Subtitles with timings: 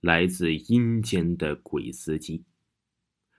[0.00, 2.44] 来自阴间的鬼司机。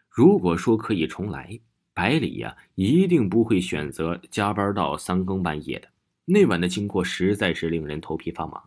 [0.09, 1.59] 如果说可以重来，
[1.93, 5.87] 百里呀一定不会选择加班到三更半夜的。
[6.25, 8.64] 那晚的经过实在是令人头皮发麻。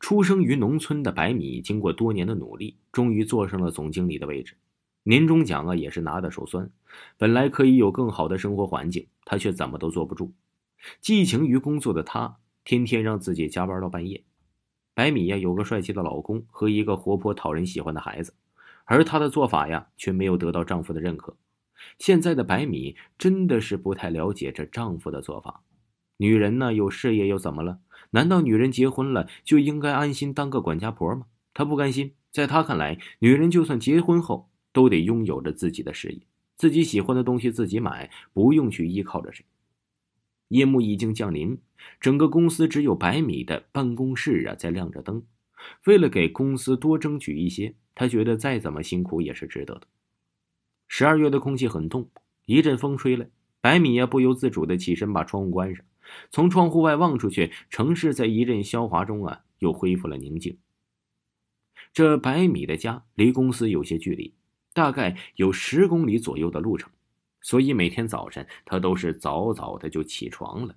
[0.00, 4.56] 出生于农村的白米，经过多年的努力，终于坐上了总经理的位置。
[5.02, 6.70] 年终奖啊也是拿的手酸。
[7.16, 10.32] 本来可以有更好的生活环境，他却怎么都坐不住。
[11.00, 14.24] 寄情于工作的他，天天让自己加班到半夜。
[14.96, 18.32] 白米呀有个帅气的老公和一个活泼讨人喜欢的孩子，
[18.86, 21.36] 而她的做法呀却没有得到丈夫的认可。
[21.98, 25.60] 现在的白米真的是不太了解这丈夫的做法。
[26.16, 27.80] 女人呢有事业又怎么了？
[28.12, 31.26] 难道女人结婚了就应该安心当个管家婆吗？
[31.52, 36.22] 她不甘心，在她看来，女人就算结婚后都得拥有着自己的事业，
[36.54, 39.44] 自己喜欢的东西自己买，不用去依靠着谁。
[40.48, 41.58] 夜幕已经降临，
[42.00, 45.24] 整个公司只有百米的办公室啊在亮着灯。
[45.86, 49.82] 为了给公司多争取一些，他觉得再怎么辛苦也是值得的。
[50.88, 52.08] 十二月的空气很冻，
[52.44, 53.28] 一阵风吹来，
[53.60, 55.84] 百米呀不由自主的起身把窗户关上。
[56.30, 60.56] 从窗户外望出去，城市在一阵喧哗中啊，又恢复了宁静。
[61.92, 64.34] 这百米的家离公司有些距离，
[64.72, 66.90] 大概有十公里左右的路程，
[67.46, 70.74] 所以每天早晨他都是早早的就起床了，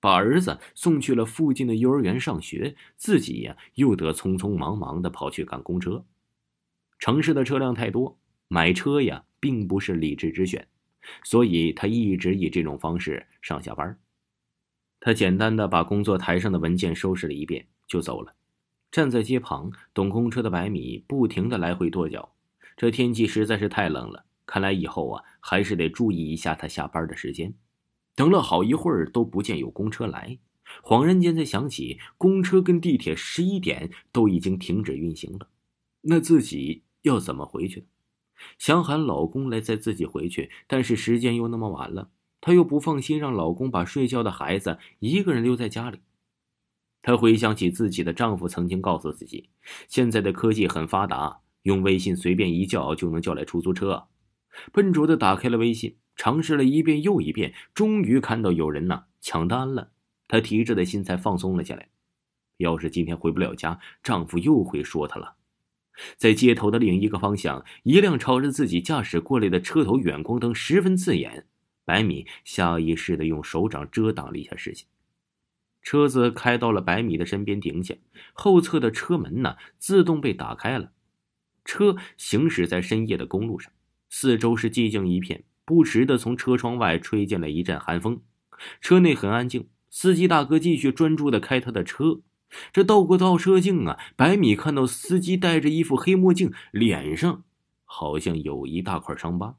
[0.00, 6.02] 把儿子送去了附近的幼儿园上学，自己呀又得匆匆忙忙的跑去赶公车。
[6.98, 10.66] 城市的车辆太多，买车呀并不是理智之选，
[11.22, 14.00] 所以他一直以这种方式上下班。
[15.00, 18.32] 他简单的把工作台上的文件收拾了一遍，就走了。
[18.90, 22.32] 站在街旁等公车的白米不停的来回跺脚。
[22.74, 27.52] 这天气实在是太冷了，看来以后啊还是得注意一下他下班的时间。
[28.14, 30.38] 等了好一会儿都不见有公车来，
[30.82, 35.48] 恍然间才想起公车跟地铁十一点都已经停止运行了，
[36.00, 37.86] 那自己要怎么回去？
[38.58, 42.10] 想喊老公来载自己回去，但是时间又那么晚了。
[42.40, 46.00] 她又不放心让老公把睡觉的孩子一个人留在家里。
[47.02, 49.48] 她回想起自己的丈夫曾经告诉自己，
[49.88, 54.06] 现在的科技很发达，用微信随便一叫就能叫来出租车。
[54.72, 59.90] 笨拙的打开了微信，尝试了一遍又一遍，终于看到有人呐抢单了。
[60.28, 61.88] 她提着的心才放松了下来。
[62.58, 65.36] 要是今天回不了家，丈夫又会说她了。
[66.16, 71.46] 在街头的另一个方向，一辆朝着自己驾驶过来的车头远光灯十分刺眼。
[71.84, 74.88] 白米下意识的用手掌遮挡了一下视线，
[75.82, 77.94] 车子开到了白米的身边停下，
[78.32, 80.90] 后侧的车门呢自动被打开了。
[81.64, 83.72] 车行驶在深夜的公路上，
[84.08, 88.22] 四周是寂静一片，不时的从车窗外吹进了一阵寒风。
[88.80, 92.20] 车内很安静，司机大哥继续专注的开他的车。
[92.72, 97.42] 这透过倒车镜啊，白米看到司机戴着一副黑墨镜，脸上
[97.84, 99.56] 好像有一大块伤疤。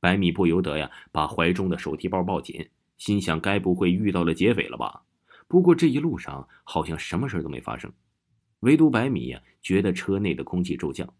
[0.00, 5.02] 白米不由得呀，把怀中的手提包抱紧，心想：该不会遇到了劫匪了吧？
[5.46, 7.92] 不过这一路上好像什么事都没发生，
[8.60, 11.12] 唯独白米呀，觉得车内的空气骤降。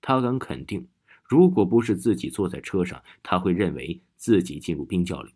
[0.00, 0.86] 他敢肯定，
[1.34, 5.34] 如果不是自己坐在车上，他会认为自己进入冰窖里。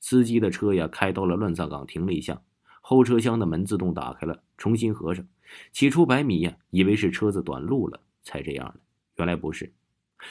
[0.00, 2.42] 司机的车呀，开到了乱葬岗，停了一下，
[2.80, 5.24] 后车厢的门自动打开了，重新合上。
[5.70, 8.80] 起初，百米呀，以为是车子短路了才这样的，
[9.18, 9.72] 原来不是。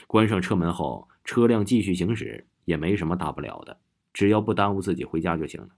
[0.08, 1.08] 关上车门后。
[1.24, 3.80] 车辆继续行驶也没什么大不了的，
[4.12, 5.70] 只要不耽误自己回家就行了。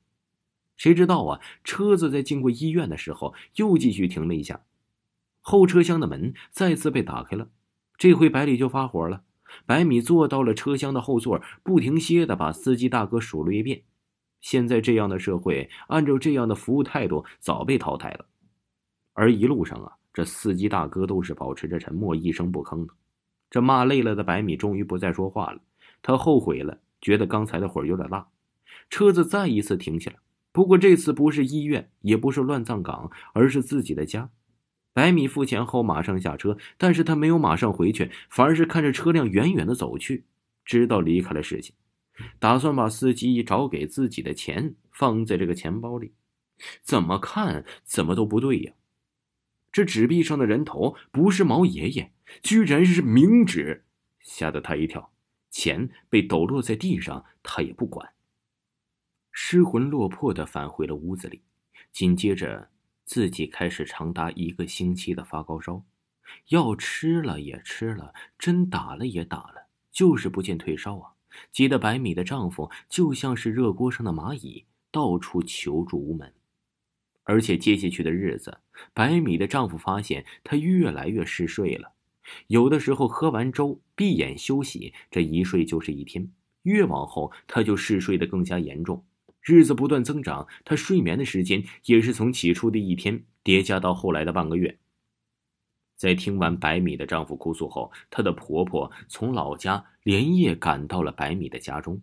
[0.76, 4.64] 谁知道啊，车子在经过医院的时候又继续停了一下，
[5.40, 7.50] 后车厢的门再次被打开了。
[8.00, 9.24] 这回百里就发火了，
[9.66, 13.82] 百米坐到了车厢的后座，不停歇的把司机大哥数了一遍。
[14.40, 18.26] 现在这样的社会，按照这样的服务态度，早被淘汰了。
[19.12, 22.94] 而一路上啊，这司机大哥都是保持着沉默，一声不吭的。
[23.50, 25.60] 这骂累了的百米终于不再说话了，
[26.02, 28.26] 他后悔了，觉得刚才的火有点大。
[28.90, 30.18] 车子再一次停下来，
[30.54, 34.30] 不过这次不是医院，也不是乱葬岗，而是自己的家。
[35.00, 40.26] 百米付钱后马上下车，但是他没有马上回去，反而是看着车辆远远的走去，
[40.66, 41.74] 知道离开了事情，
[42.38, 46.12] 打算把司机找给自己的钱放在这个钱包里。
[46.84, 48.74] 怎么看怎么都不对呀！
[49.72, 52.12] 这纸币上的人头不是毛爷爷。
[52.44, 53.86] 居然是冥纸，
[54.20, 55.14] 吓得他一跳。
[55.50, 58.10] 钱被抖落在地上，他也不管。
[59.32, 61.42] 失魂落魄的返回了屋子里，
[61.94, 62.70] 紧接着
[63.10, 65.84] 自己开始长达一个星期的发高烧，
[66.50, 71.14] 药吃了也吃了，针打了也打了，就是不见退烧啊！
[71.52, 76.32] 急得百米的丈夫就像是热锅上的蚂蚁，到处求助无门。
[77.24, 78.60] 而且接下去的日子，
[78.94, 81.94] 白米的丈夫发现她越来越嗜睡了，
[82.46, 86.32] 有的时候喝完粥闭眼休息，这一睡就是一天。
[86.62, 89.04] 越往后，她就嗜睡的更加严重，
[89.50, 94.78] 日子不断增长，她睡眠的时间也是从起初的一天叠加到后来的半个月。
[95.96, 102.00] 在听完白米的丈夫哭诉后，她的婆婆从老家连夜赶到了白米的家中。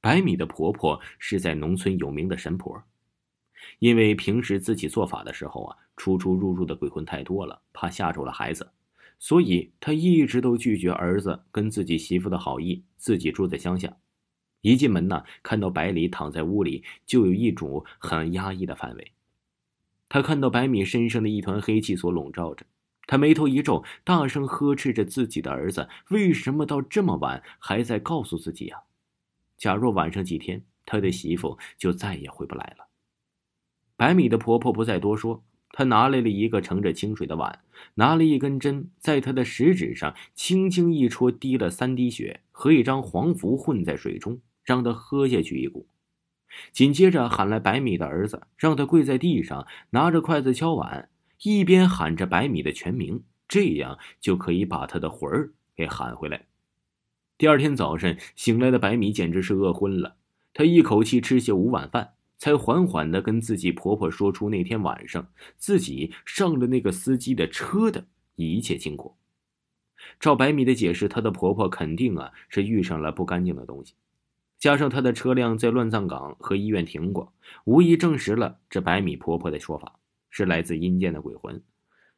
[0.00, 2.80] 白米的婆婆是在农村有名的神婆。
[3.80, 8.70] 因为平时自己做法的时候啊，出出入入的鬼魂太多了，怕吓着了孩子，
[9.18, 13.96] 所以她一直都拒绝儿子跟自己媳妇的好意，自己住在乡下。
[14.60, 19.12] 一进门呢，看到百里躺在屋里，就有一种很压抑的氛围。
[20.08, 22.66] 他看到白米身上的一团黑气所笼罩着，
[23.06, 28.82] 他眉头一皱，大声呵斥着自己的儿子：“为什么到这么晚还在告诉自己呀？
[29.56, 32.86] 假若晚上几天，他的媳妇就再也回不来了。”
[33.96, 37.60] 白米的婆婆不再多说，她拿来了一个盛着清水的碗，
[37.94, 45.86] 拿了一根针，在她的食指上轻轻一戳，滴了三滴血和一张黄符混在水中，让他喝下去一股。
[46.72, 51.08] 紧接着喊来白米的儿子，让他跪在地上，拿着筷子敲碗，
[51.42, 56.44] 一边喊着白米的全名，这样就可以把他的魂儿给喊回来。
[57.38, 60.16] 第二天早晨醒来的白米简直是饿昏了，
[60.52, 62.12] 他一口气吃下五碗饭。
[62.40, 65.26] 才缓缓的跟自己婆婆说出那天晚上
[65.56, 68.06] 自己上了那个司机的车的
[68.36, 69.18] 一切经过。
[70.20, 73.94] 照白米的解释，她的婆婆肯定啊是遇上了不干净的东西，
[74.58, 77.32] 加上他的车辆在乱葬岗和医院停过，
[77.64, 80.00] 无疑证实了这白米婆婆的说法
[80.30, 81.62] 是来自阴间的鬼魂。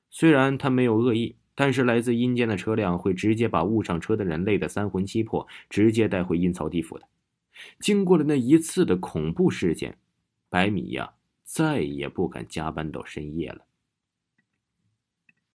[0.08, 7.06] 虽然她没有恶意，但是来自阴间的车辆会直接把误上车的人类的三魂七魄直接带回阴曹地府的。
[7.78, 9.98] 经过了那一次的恐怖事件。
[10.48, 11.12] 白米呀，
[11.44, 13.64] 再也不敢加班到深夜了。